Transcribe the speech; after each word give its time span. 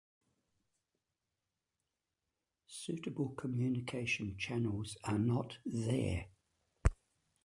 Suitable 2.65 3.35
communication 3.37 4.35
channels 4.35 4.97
are 5.03 5.19
not 5.19 5.59
there. 5.63 6.25